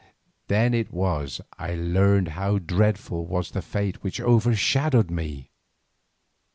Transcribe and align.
Then 0.47 0.73
it 0.73 0.91
was 0.91 1.37
that 1.37 1.45
I 1.59 1.75
learned 1.75 2.29
how 2.29 2.57
dreadful 2.57 3.23
was 3.27 3.51
the 3.51 3.61
fate 3.61 4.01
which 4.01 4.19
overshadowed 4.19 5.11
me. 5.11 5.51